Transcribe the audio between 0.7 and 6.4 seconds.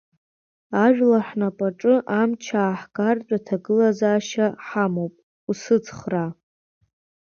Ажәлар ҳнапаҿы амч ааҳгартә аҭагылазаашьа ҳамоуп, усыцхраа!